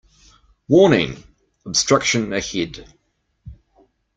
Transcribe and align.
Warning! 0.67 1.23
Obstruction 1.63 2.33
ahead. 2.33 2.91